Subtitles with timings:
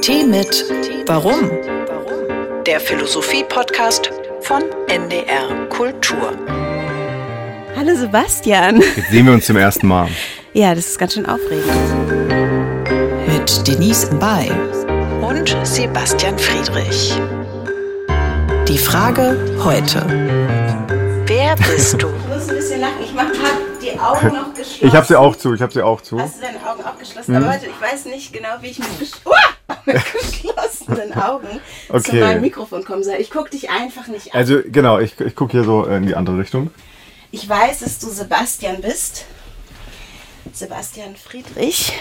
[0.00, 0.64] Tee mit
[1.06, 1.50] Warum?
[2.64, 6.38] Der Philosophie-Podcast von NDR Kultur.
[7.74, 8.80] Hallo Sebastian.
[8.80, 10.08] Jetzt sehen wir uns zum ersten Mal.
[10.52, 11.66] Ja, das ist ganz schön aufregend.
[13.26, 14.50] Mit Denise Mbay
[15.20, 17.12] und Sebastian Friedrich.
[18.66, 20.06] Die Frage heute.
[21.26, 22.06] Wer bist du?
[22.08, 23.02] Ich muss ein bisschen lachen.
[23.04, 24.86] Ich habe die Augen noch geschlossen.
[24.86, 26.20] Ich habe sie auch zu, ich habe sie auch zu.
[26.20, 27.34] Hast du deine Augen auch geschlossen?
[27.36, 29.76] Aber warte, ich weiß nicht genau, wie ich mit, gesch Uah!
[29.84, 31.48] mit geschlossenen Augen
[31.88, 32.20] zu Okay.
[32.20, 33.16] meinem Mikrofon kommen soll.
[33.18, 34.40] Ich gucke dich einfach nicht an.
[34.40, 36.70] Also genau, ich, ich gucke hier so in die andere Richtung.
[37.30, 39.24] Ich weiß, dass du Sebastian bist.
[40.52, 41.92] Sebastian Friedrich.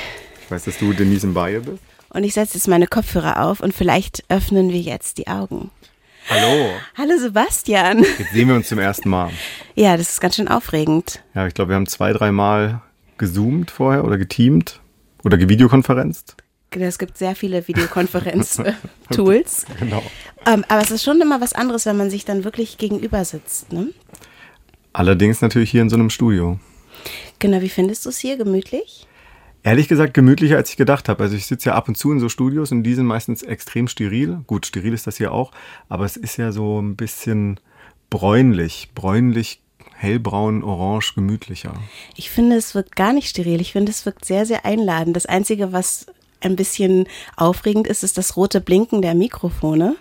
[0.44, 1.80] Ich weiß, dass du Denise Mbaye bist.
[2.10, 5.72] Und ich setze jetzt meine Kopfhörer auf und vielleicht öffnen wir jetzt die Augen.
[6.28, 6.72] Hallo.
[6.98, 8.04] Hallo Sebastian.
[8.18, 9.30] Jetzt sehen wir uns zum ersten Mal.
[9.76, 11.22] Ja, das ist ganz schön aufregend.
[11.36, 12.82] Ja, ich glaube, wir haben zwei, dreimal
[13.18, 14.82] gezoomt vorher oder geteamt
[15.24, 16.36] oder gevideokonferenzt.
[16.72, 19.66] Es gibt sehr viele Videokonferenz-Tools.
[19.80, 20.04] Genau.
[20.46, 23.72] ähm, aber es ist schon immer was anderes, wenn man sich dann wirklich gegenüber sitzt.
[23.72, 23.92] Ne?
[24.94, 26.60] Allerdings natürlich hier in so einem Studio.
[27.40, 28.36] Genau, wie findest du es hier?
[28.38, 29.08] Gemütlich?
[29.66, 31.24] Ehrlich gesagt gemütlicher, als ich gedacht habe.
[31.24, 33.88] Also ich sitze ja ab und zu in so Studios und die sind meistens extrem
[33.88, 34.42] steril.
[34.46, 35.52] Gut, steril ist das hier auch,
[35.90, 37.60] aber es ist ja so ein bisschen
[38.12, 39.62] bräunlich, bräunlich,
[39.96, 41.74] hellbraun, orange, gemütlicher.
[42.16, 43.60] Ich finde, es wirkt gar nicht steril.
[43.60, 45.16] Ich finde, es wirkt sehr, sehr einladend.
[45.16, 46.06] Das Einzige, was
[46.42, 49.96] ein bisschen aufregend ist, ist das rote Blinken der Mikrofone.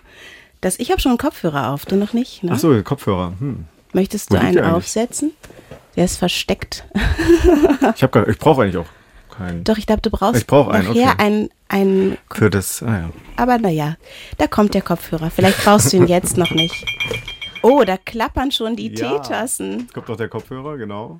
[0.61, 2.43] Das, ich habe schon einen Kopfhörer auf, du noch nicht.
[2.43, 2.51] Ne?
[2.53, 3.33] Ach so, Kopfhörer.
[3.39, 3.65] Hm.
[3.93, 5.31] Möchtest du einen aufsetzen?
[5.95, 6.85] Der ist versteckt.
[7.95, 8.85] Ich, ich brauche eigentlich auch
[9.37, 9.63] keinen.
[9.63, 11.23] Doch, ich glaube, du brauchst Ich brauch einen, nachher okay.
[11.23, 13.09] einen, einen Für das, ah ja.
[13.37, 13.95] Aber naja,
[14.37, 15.29] da kommt der Kopfhörer.
[15.29, 16.85] Vielleicht brauchst du ihn jetzt noch nicht.
[17.61, 19.17] Oh, da klappern schon die Ja.
[19.17, 19.79] Teetassen.
[19.79, 21.19] Jetzt kommt doch der Kopfhörer, genau.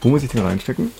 [0.00, 0.90] Wo muss ich den reinstecken?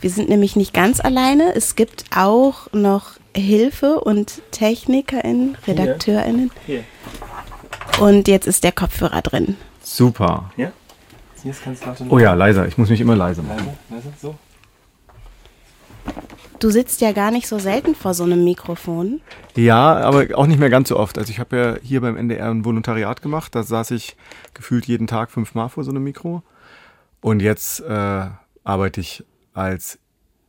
[0.00, 1.54] Wir sind nämlich nicht ganz alleine.
[1.54, 6.50] Es gibt auch noch Hilfe und TechnikerInnen, RedakteurInnen.
[6.66, 6.84] Hier.
[8.00, 9.56] Und jetzt ist der Kopfhörer drin.
[9.82, 10.50] Super.
[10.56, 10.72] Ja?
[11.44, 12.66] Jetzt kannst du Oh ja, leiser.
[12.66, 13.68] Ich muss mich immer leiser machen.
[13.90, 14.34] Leise, leise, so.
[16.58, 19.22] Du sitzt ja gar nicht so selten vor so einem Mikrofon.
[19.56, 21.16] Ja, aber auch nicht mehr ganz so oft.
[21.16, 23.54] Also ich habe ja hier beim NDR ein Volontariat gemacht.
[23.54, 24.14] Da saß ich
[24.52, 26.42] gefühlt jeden Tag fünfmal vor so einem Mikro.
[27.22, 28.26] Und jetzt äh,
[28.62, 29.24] arbeite ich
[29.54, 29.98] als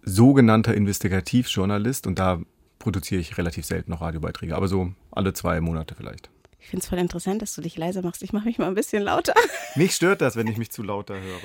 [0.03, 2.39] sogenannter Investigativjournalist und da
[2.79, 4.55] produziere ich relativ selten noch Radiobeiträge.
[4.55, 6.29] Aber so alle zwei Monate vielleicht.
[6.61, 8.21] Ich finde es voll interessant, dass du dich leiser machst.
[8.23, 9.33] Ich mache mich mal ein bisschen lauter.
[9.75, 11.39] Mich stört das, wenn ich mich zu lauter höre.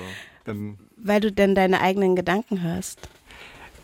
[0.45, 3.09] Dann Weil du denn deine eigenen Gedanken hörst.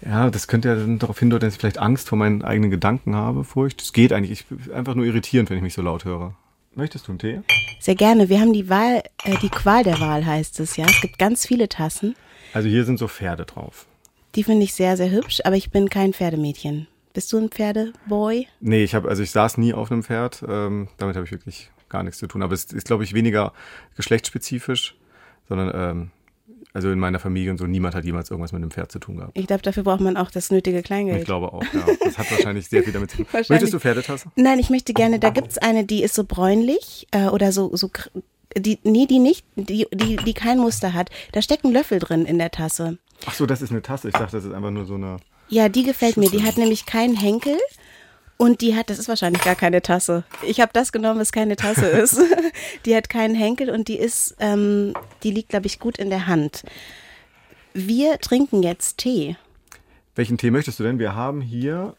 [0.05, 3.15] Ja, das könnte ja dann darauf hindeuten, dass ich vielleicht Angst vor meinen eigenen Gedanken
[3.15, 3.81] habe, Furcht.
[3.81, 4.45] Es geht eigentlich.
[4.51, 6.35] Ich, einfach nur irritierend, wenn ich mich so laut höre.
[6.75, 7.41] Möchtest du einen Tee?
[7.79, 8.29] Sehr gerne.
[8.29, 10.85] Wir haben die Wahl, äh, die Qual der Wahl heißt es, ja.
[10.85, 12.15] Es gibt ganz viele Tassen.
[12.53, 13.85] Also hier sind so Pferde drauf.
[14.35, 16.87] Die finde ich sehr, sehr hübsch, aber ich bin kein Pferdemädchen.
[17.13, 18.47] Bist du ein Pferdeboy?
[18.59, 20.43] Nee, ich habe, also ich saß nie auf einem Pferd.
[20.47, 22.41] Ähm, damit habe ich wirklich gar nichts zu tun.
[22.41, 23.53] Aber es ist, glaube ich, weniger
[23.95, 24.95] geschlechtsspezifisch,
[25.47, 26.11] sondern ähm,
[26.73, 29.17] also in meiner Familie und so, niemand hat jemals irgendwas mit einem Pferd zu tun
[29.17, 29.37] gehabt.
[29.37, 31.19] Ich glaube, dafür braucht man auch das nötige Kleingeld.
[31.19, 31.85] Ich glaube auch, ja.
[32.03, 33.27] Das hat wahrscheinlich sehr viel damit zu tun.
[33.31, 34.29] Möchtest du Pferdetasse?
[34.35, 37.91] Nein, ich möchte gerne, da gibt's eine, die ist so bräunlich äh, oder so, so
[38.57, 41.09] die, nee, die nicht, die, die, die kein Muster hat.
[41.31, 42.97] Da steckt ein Löffel drin in der Tasse.
[43.25, 44.07] Ach so, das ist eine Tasse.
[44.07, 45.17] Ich dachte, das ist einfach nur so eine.
[45.53, 46.31] Ja, die gefällt mir.
[46.31, 47.59] Die hat nämlich keinen Henkel
[48.37, 50.23] und die hat, das ist wahrscheinlich gar keine Tasse.
[50.41, 52.19] Ich habe das genommen, was keine Tasse ist.
[52.87, 56.25] die hat keinen Henkel und die ist, ähm, die liegt, glaube ich, gut in der
[56.25, 56.63] Hand.
[57.75, 59.35] Wir trinken jetzt Tee.
[60.15, 60.97] Welchen Tee möchtest du denn?
[60.97, 61.95] Wir haben hier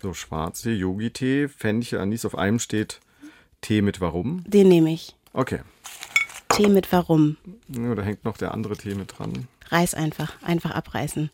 [0.00, 2.24] so Schwarztee, Yogi-Tee, Fenchel, Anis.
[2.24, 3.00] Auf einem steht
[3.60, 4.44] Tee mit Warum.
[4.46, 5.16] Den nehme ich.
[5.32, 5.62] Okay.
[6.48, 7.38] Tee mit Warum.
[7.66, 9.48] Ja, da hängt noch der andere Tee mit dran.
[9.70, 11.30] Reiß einfach, einfach abreißen.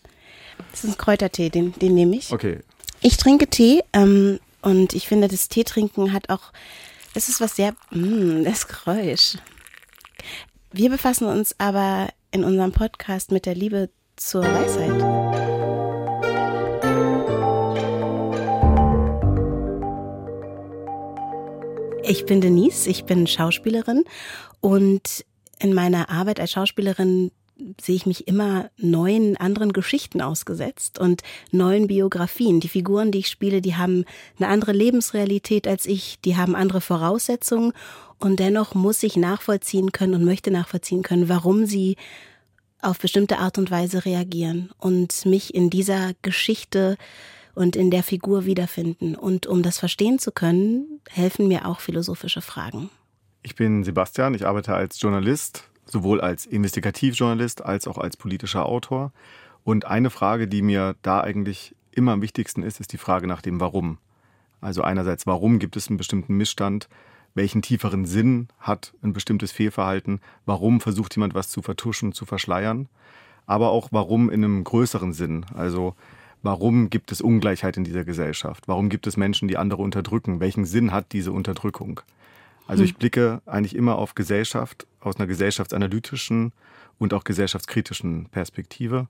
[0.71, 2.33] Das ist ein Kräutertee, den, den nehme ich.
[2.33, 2.61] Okay.
[3.01, 6.53] Ich trinke Tee ähm, und ich finde, das Teetrinken hat auch,
[7.13, 9.37] das ist was sehr, mm, das Geräusch.
[10.73, 15.45] Wir befassen uns aber in unserem Podcast mit der Liebe zur Weisheit.
[22.07, 24.05] Ich bin Denise, ich bin Schauspielerin
[24.61, 25.25] und
[25.59, 27.31] in meiner Arbeit als Schauspielerin
[27.81, 32.61] sehe ich mich immer neuen anderen Geschichten ausgesetzt und neuen Biografien.
[32.61, 34.05] Die Figuren, die ich spiele, die haben
[34.39, 37.73] eine andere Lebensrealität als ich, die haben andere Voraussetzungen
[38.19, 41.97] und dennoch muss ich nachvollziehen können und möchte nachvollziehen können, warum sie
[42.81, 46.97] auf bestimmte Art und Weise reagieren und mich in dieser Geschichte
[47.55, 49.15] und in der Figur wiederfinden.
[49.15, 52.91] Und um das verstehen zu können, helfen mir auch philosophische Fragen.
[53.43, 59.13] Ich bin Sebastian, ich arbeite als Journalist sowohl als Investigativjournalist als auch als politischer Autor.
[59.65, 63.43] Und eine Frage, die mir da eigentlich immer am wichtigsten ist, ist die Frage nach
[63.43, 63.99] dem Warum.
[64.61, 66.89] Also einerseits, warum gibt es einen bestimmten Missstand?
[67.35, 70.21] Welchen tieferen Sinn hat ein bestimmtes Fehlverhalten?
[70.47, 72.89] Warum versucht jemand was zu vertuschen, zu verschleiern?
[73.47, 75.45] Aber auch warum in einem größeren Sinn?
[75.55, 75.95] Also
[76.43, 78.69] warum gibt es Ungleichheit in dieser Gesellschaft?
[78.69, 80.41] Warum gibt es Menschen, die andere unterdrücken?
[80.41, 82.01] Welchen Sinn hat diese Unterdrückung?
[82.67, 82.87] Also hm.
[82.87, 86.53] ich blicke eigentlich immer auf Gesellschaft aus einer gesellschaftsanalytischen
[86.99, 89.09] und auch gesellschaftskritischen Perspektive.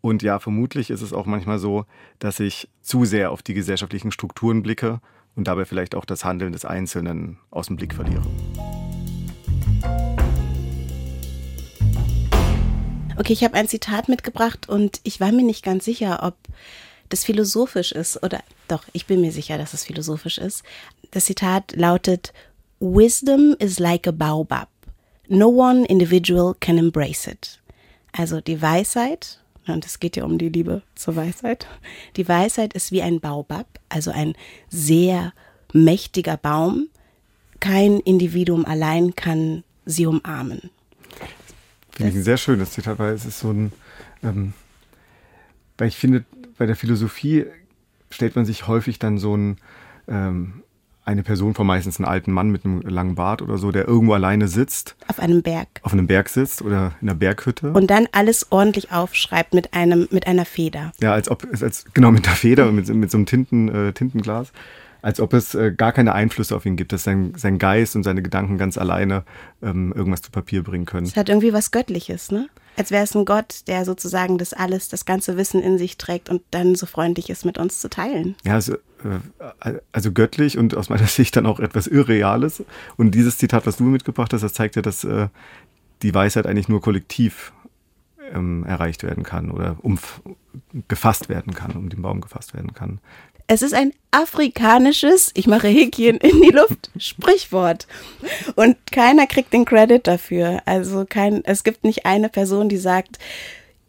[0.00, 1.86] Und ja, vermutlich ist es auch manchmal so,
[2.18, 5.00] dass ich zu sehr auf die gesellschaftlichen Strukturen blicke
[5.36, 8.22] und dabei vielleicht auch das Handeln des Einzelnen aus dem Blick verliere.
[13.16, 16.34] Okay, ich habe ein Zitat mitgebracht und ich war mir nicht ganz sicher, ob
[17.08, 20.64] das philosophisch ist oder doch, ich bin mir sicher, dass es philosophisch ist.
[21.10, 22.32] Das Zitat lautet
[22.80, 24.71] Wisdom is like a baobab.
[25.28, 27.60] No one individual can embrace it.
[28.12, 31.66] Also die Weisheit und es geht ja um die Liebe zur Weisheit.
[32.16, 34.34] Die Weisheit ist wie ein Baobab, also ein
[34.68, 35.32] sehr
[35.72, 36.88] mächtiger Baum.
[37.60, 40.70] Kein Individuum allein kann sie umarmen.
[41.92, 43.72] Finde ich ein sehr schönes Zitat, weil es ist so ein,
[44.22, 44.52] ähm,
[45.78, 46.24] weil ich finde,
[46.58, 47.46] bei der Philosophie
[48.10, 49.58] stellt man sich häufig dann so ein,
[50.08, 50.62] ähm,
[51.04, 54.14] eine Person vor, meistens einen alten Mann mit einem langen Bart oder so, der irgendwo
[54.14, 54.94] alleine sitzt.
[55.08, 55.68] Auf einem Berg.
[55.82, 57.72] Auf einem Berg sitzt oder in einer Berghütte.
[57.72, 60.92] Und dann alles ordentlich aufschreibt mit einem, mit einer Feder.
[61.00, 63.92] Ja, als ob, als, genau, mit der Feder und mit, mit so einem Tinten, äh,
[63.92, 64.52] Tintenglas.
[65.02, 68.04] Als ob es äh, gar keine Einflüsse auf ihn gibt, dass sein, sein Geist und
[68.04, 69.24] seine Gedanken ganz alleine
[69.60, 71.06] ähm, irgendwas zu Papier bringen können.
[71.06, 72.48] Es hat irgendwie was Göttliches, ne?
[72.76, 76.28] Als wäre es ein Gott, der sozusagen das alles, das ganze Wissen in sich trägt
[76.28, 78.34] und dann so freundlich ist, mit uns zu teilen.
[78.44, 82.64] Ja, also, äh, also göttlich und aus meiner Sicht dann auch etwas Irreales.
[82.96, 85.28] Und dieses Zitat, was du mitgebracht hast, das zeigt ja, dass äh,
[86.02, 87.52] die Weisheit eigentlich nur kollektiv
[88.32, 89.98] ähm, erreicht werden kann oder um,
[90.88, 93.00] gefasst werden kann, um den Baum gefasst werden kann.
[93.46, 97.86] Es ist ein afrikanisches, ich mache Häkchen in die Luft, Sprichwort.
[98.56, 100.62] Und keiner kriegt den Credit dafür.
[100.64, 103.18] Also kein, es gibt nicht eine Person, die sagt,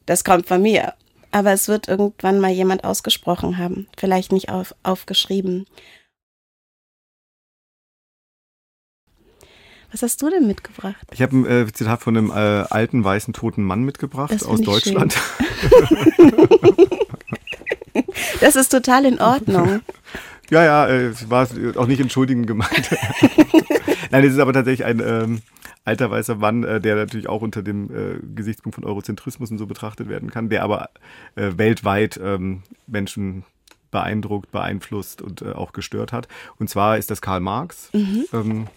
[0.06, 0.94] das kommt von mir.
[1.32, 5.66] Aber es wird irgendwann mal jemand ausgesprochen haben, vielleicht nicht auf, aufgeschrieben.
[9.92, 11.06] Was hast du denn mitgebracht?
[11.12, 15.16] Ich habe ein äh, Zitat von einem äh, alten, weißen, toten Mann mitgebracht aus Deutschland.
[18.42, 19.82] das ist total in Ordnung.
[20.50, 21.48] Ja, ja, äh, es war
[21.78, 22.90] auch nicht entschuldigend gemeint.
[24.12, 25.42] Nein, es ist aber tatsächlich ein ähm,
[25.86, 29.66] alter weißer Mann, äh, der natürlich auch unter dem äh, Gesichtspunkt von Eurozentrismus und so
[29.66, 30.90] betrachtet werden kann, der aber
[31.36, 33.46] äh, weltweit ähm, Menschen
[33.90, 36.28] beeindruckt, beeinflusst und äh, auch gestört hat.
[36.58, 37.90] Und zwar ist das Karl Marx.
[37.94, 38.26] Mhm.
[38.34, 38.68] Ähm,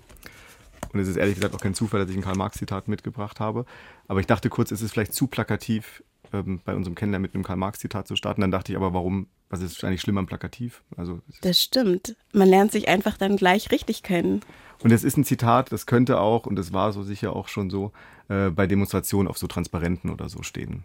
[0.93, 3.67] und es ist ehrlich gesagt auch kein Zufall, dass ich ein Karl Marx-Zitat mitgebracht habe.
[4.09, 6.03] Aber ich dachte kurz, es ist vielleicht zu plakativ,
[6.39, 8.41] ähm, bei unserem Kennenlernen mit einem Karl-Marx-Zitat zu starten.
[8.41, 10.83] Dann dachte ich aber, warum, was ist eigentlich schlimm am Plakativ?
[10.97, 12.17] Also, das stimmt.
[12.33, 14.41] Man lernt sich einfach dann gleich richtig kennen.
[14.83, 17.71] Und es ist ein Zitat, das könnte auch, und das war so sicher auch schon
[17.71, 17.93] so,
[18.29, 20.85] äh, bei Demonstrationen auf so Transparenten oder so stehen.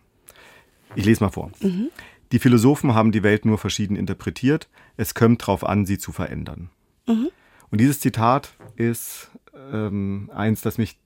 [0.95, 1.51] Ich lese mal vor.
[1.61, 1.89] Mhm.
[2.31, 4.69] Die Philosophen haben die Welt nur verschieden interpretiert.
[4.97, 6.69] Es kommt darauf an, sie zu verändern.
[7.07, 7.29] Mhm.
[7.69, 9.31] Und dieses Zitat ist
[9.71, 10.97] ähm, eins, das mich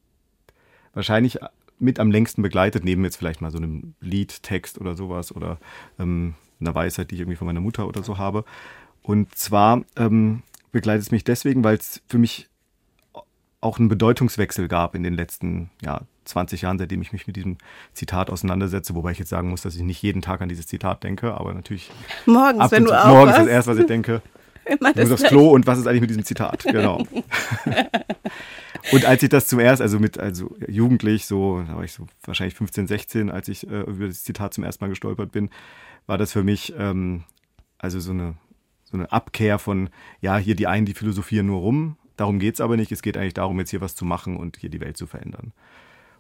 [0.94, 1.40] wahrscheinlich
[1.80, 5.58] mit am längsten begleitet, neben jetzt vielleicht mal so einem Liedtext oder sowas oder
[6.00, 8.46] ähm, einer Weisheit, die ich irgendwie von meiner Mutter oder so habe.
[9.02, 12.50] Und zwar ähm, begleitet es mich deswegen, weil es für mich
[13.62, 17.58] auch einen Bedeutungswechsel gab in den letzten ja, 20 Jahren, seitdem ich mich mit diesem
[17.94, 21.04] Zitat auseinandersetze, wobei ich jetzt sagen muss, dass ich nicht jeden Tag an dieses Zitat
[21.04, 21.92] denke, aber natürlich
[22.26, 24.22] morgens, wenn du auch morgens das erste, was ich denke.
[24.66, 26.64] Immer das, das Klo und was ist eigentlich mit diesem Zitat?
[26.64, 27.06] Genau.
[28.92, 32.08] Und als ich das zum ersten, also mit, also jugendlich, so, da war ich so
[32.24, 35.50] wahrscheinlich 15, 16, als ich äh, über das Zitat zum ersten Mal gestolpert bin,
[36.06, 37.24] war das für mich ähm,
[37.78, 38.36] also so eine,
[38.84, 39.90] so eine Abkehr von,
[40.22, 43.18] ja, hier die einen, die philosophieren nur rum, darum geht es aber nicht, es geht
[43.18, 45.52] eigentlich darum, jetzt hier was zu machen und hier die Welt zu verändern.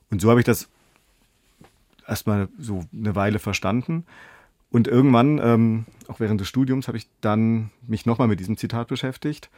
[0.10, 0.70] Und so habe ich das
[2.08, 4.06] erstmal so eine Weile verstanden.
[4.72, 8.88] Und irgendwann, ähm, auch während des Studiums, habe ich dann mich nochmal mit diesem Zitat
[8.88, 9.50] beschäftigt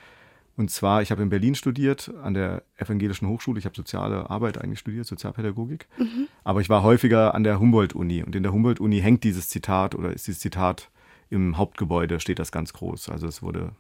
[0.57, 3.59] und zwar, ich habe in Berlin studiert, an der Evangelischen Hochschule.
[3.59, 5.87] Ich habe soziale Arbeit eigentlich studiert, Sozialpädagogik.
[5.99, 6.27] Mhm.
[6.43, 8.23] Aber ich war häufiger an der Humboldt-Uni.
[8.23, 10.89] Und in der Humboldt-Uni hängt dieses Zitat oder ist dieses Zitat
[11.29, 13.09] im Hauptgebäude, steht das ganz groß.
[13.09, 13.73] Also es wurde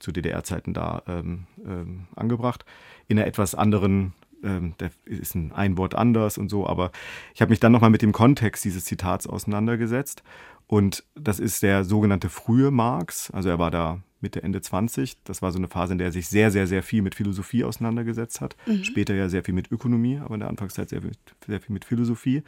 [0.00, 2.64] zu DDR-Zeiten da ähm, ähm, angebracht.
[3.08, 6.66] In einer etwas anderen, ähm, da ist ein, ein Wort anders und so.
[6.66, 6.92] Aber
[7.34, 10.22] ich habe mich dann nochmal mit dem Kontext dieses Zitats auseinandergesetzt.
[10.66, 13.30] Und das ist der sogenannte frühe Marx.
[13.32, 15.22] Also er war da Mitte, Ende 20.
[15.24, 17.64] Das war so eine Phase, in der er sich sehr, sehr, sehr viel mit Philosophie
[17.64, 18.56] auseinandergesetzt hat.
[18.66, 18.84] Mhm.
[18.84, 21.00] Später ja sehr viel mit Ökonomie, aber in der Anfangszeit sehr,
[21.46, 22.42] sehr viel mit Philosophie.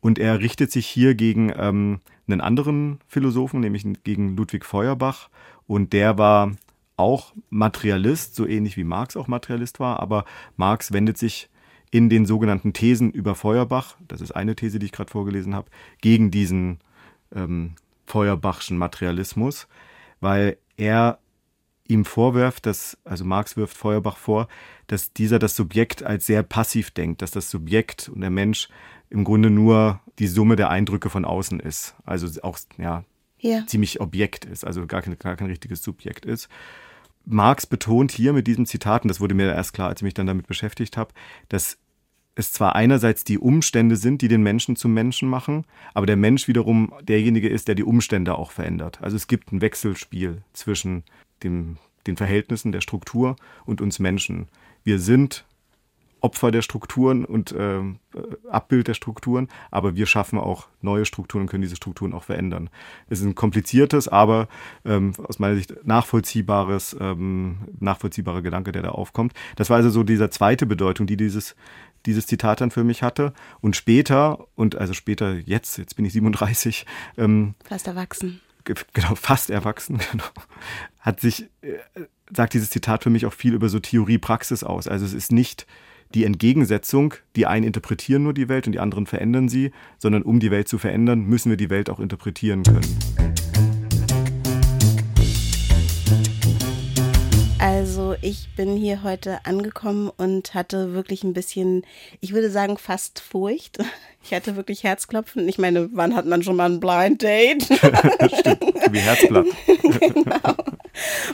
[0.00, 5.28] Und er richtet sich hier gegen ähm, einen anderen Philosophen, nämlich gegen Ludwig Feuerbach.
[5.66, 6.52] Und der war
[6.96, 10.00] auch Materialist, so ähnlich wie Marx auch Materialist war.
[10.00, 10.24] Aber
[10.56, 11.50] Marx wendet sich
[11.90, 15.70] in den sogenannten Thesen über Feuerbach, das ist eine These, die ich gerade vorgelesen habe,
[16.00, 16.78] gegen diesen
[17.34, 17.74] ähm,
[18.06, 19.66] Feuerbachschen Materialismus,
[20.20, 21.18] weil er
[21.86, 24.48] ihm vorwirft, dass, also Marx wirft Feuerbach vor,
[24.86, 28.68] dass dieser das Subjekt als sehr passiv denkt, dass das Subjekt und der Mensch
[29.10, 31.94] im Grunde nur die Summe der Eindrücke von außen ist.
[32.04, 33.04] Also auch ja,
[33.38, 33.66] ja.
[33.66, 36.48] ziemlich Objekt ist, also gar kein, gar kein richtiges Subjekt ist.
[37.26, 40.14] Marx betont hier mit diesem Zitat, und das wurde mir erst klar, als ich mich
[40.14, 41.12] dann damit beschäftigt habe,
[41.48, 41.76] dass
[42.34, 46.48] es zwar einerseits die Umstände sind, die den Menschen zum Menschen machen, aber der Mensch
[46.48, 49.00] wiederum derjenige ist, der die Umstände auch verändert.
[49.02, 51.04] Also es gibt ein Wechselspiel zwischen
[51.42, 54.48] dem, den Verhältnissen der Struktur und uns Menschen.
[54.84, 55.44] Wir sind
[56.20, 57.80] Opfer der Strukturen und äh,
[58.50, 62.70] Abbild der Strukturen, aber wir schaffen auch neue Strukturen und können diese Strukturen auch verändern.
[63.08, 64.48] Es ist ein kompliziertes, aber
[64.84, 69.34] ähm, aus meiner Sicht nachvollziehbares, ähm, nachvollziehbarer Gedanke, der da aufkommt.
[69.56, 71.54] Das war also so dieser zweite Bedeutung, die dieses
[72.06, 73.32] dieses Zitat dann für mich hatte.
[73.60, 76.86] Und später, und also später jetzt, jetzt bin ich 37.
[77.18, 78.40] Ähm, fast erwachsen.
[78.64, 80.24] Genau, fast erwachsen, genau.
[81.00, 81.78] Hat sich, äh,
[82.34, 84.86] sagt dieses Zitat für mich auch viel über so Theorie-Praxis aus.
[84.86, 85.66] Also es ist nicht
[86.14, 90.40] die Entgegensetzung, die einen interpretieren nur die Welt und die anderen verändern sie, sondern um
[90.40, 92.98] die Welt zu verändern, müssen wir die Welt auch interpretieren können.
[97.58, 101.84] Also ich bin hier heute angekommen und hatte wirklich ein bisschen,
[102.20, 103.78] ich würde sagen fast Furcht.
[104.22, 105.48] Ich hatte wirklich Herzklopfen.
[105.48, 107.62] Ich meine, wann hat man schon mal ein Blind Date?
[107.64, 109.46] Stimmt, wie Herzblatt.
[109.66, 110.54] genau.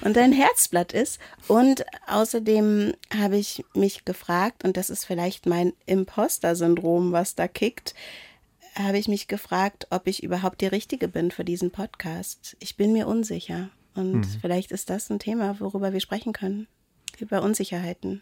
[0.02, 1.18] Und dein Herzblatt ist.
[1.48, 7.94] Und außerdem habe ich mich gefragt, und das ist vielleicht mein Imposter-Syndrom, was da kickt,
[8.74, 12.56] habe ich mich gefragt, ob ich überhaupt die Richtige bin für diesen Podcast.
[12.60, 13.70] Ich bin mir unsicher.
[13.94, 14.38] Und mhm.
[14.40, 16.68] vielleicht ist das ein Thema, worüber wir sprechen können.
[17.18, 18.20] Über Unsicherheiten.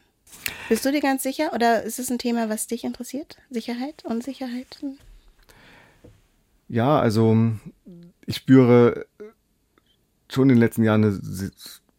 [0.68, 3.36] Bist du dir ganz sicher oder ist es ein Thema, was dich interessiert?
[3.50, 4.78] Sicherheit, Unsicherheit?
[6.68, 7.36] Ja, also
[8.26, 9.06] ich spüre
[10.34, 11.20] schon in den letzten Jahren eine,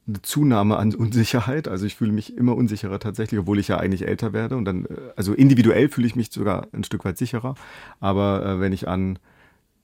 [0.08, 1.68] eine, Zunahme an Unsicherheit.
[1.68, 4.56] Also ich fühle mich immer unsicherer tatsächlich, obwohl ich ja eigentlich älter werde.
[4.56, 7.56] Und dann, also individuell fühle ich mich sogar ein Stück weit sicherer.
[8.00, 9.20] Aber äh, wenn ich an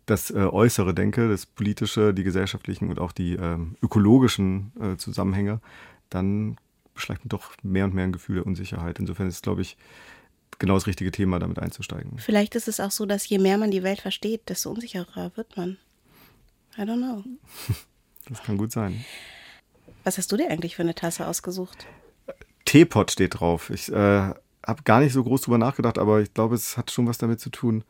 [0.05, 5.61] das äh, Äußere denke, das Politische, die gesellschaftlichen und auch die ähm, ökologischen äh, Zusammenhänge,
[6.09, 6.57] dann
[6.93, 8.99] beschleicht man doch mehr und mehr ein Gefühl der Unsicherheit.
[8.99, 9.77] Insofern ist es, glaube ich,
[10.59, 12.17] genau das richtige Thema, damit einzusteigen.
[12.17, 15.57] Vielleicht ist es auch so, dass je mehr man die Welt versteht, desto unsicherer wird
[15.57, 15.77] man.
[16.77, 17.23] I don't know.
[18.27, 19.03] Das kann gut sein.
[20.03, 21.85] Was hast du dir eigentlich für eine Tasse ausgesucht?
[22.65, 23.69] Teepot steht drauf.
[23.69, 23.95] Ich äh,
[24.65, 27.39] habe gar nicht so groß drüber nachgedacht, aber ich glaube, es hat schon was damit
[27.39, 27.83] zu tun.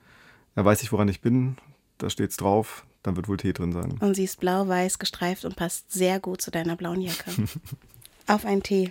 [0.56, 1.58] Da weiß ich, woran ich bin,
[1.98, 3.98] da steht's drauf, dann wird wohl Tee drin sein.
[4.00, 7.32] Und sie ist blau-weiß gestreift und passt sehr gut zu deiner blauen Jacke.
[8.28, 8.90] Auf einen Tee.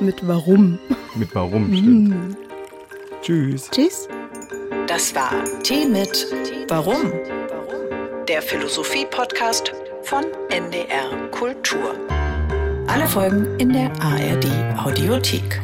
[0.00, 0.78] Mit Warum.
[1.14, 2.08] Mit Warum, stimmt.
[2.08, 2.36] Mm.
[3.22, 3.70] Tschüss.
[3.70, 4.08] Tschüss.
[4.86, 6.26] Das war Tee mit
[6.68, 7.12] Warum.
[8.26, 9.72] Der Philosophie-Podcast
[10.10, 11.94] von NDR Kultur.
[12.88, 14.44] Alle Folgen in der ARD
[14.84, 15.62] Audiothek.